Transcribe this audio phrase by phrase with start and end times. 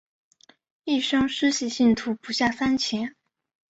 [0.83, 3.15] 一生施洗信徒不下三千。